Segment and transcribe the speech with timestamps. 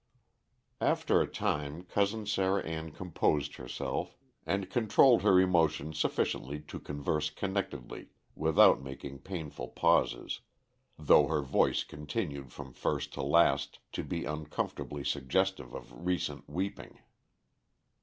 [0.81, 7.29] After a time Cousin Sarah Ann composed herself, and controlled her emotion sufficiently to converse
[7.29, 10.39] connectedly without making painful pauses,
[10.97, 16.97] though her voice continued from first to last to be uncomfortably suggestive of recent weeping.